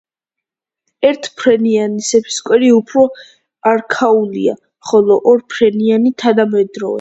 ერთ 1.09 1.27
ფენიანი 1.41 2.05
სეფისკვერი 2.07 2.71
უფრო 2.77 3.03
არქაულია, 3.73 4.57
ხოლო 4.91 5.19
ორ 5.35 5.45
ფენიანი 5.57 6.15
თანამედროვე. 6.25 6.89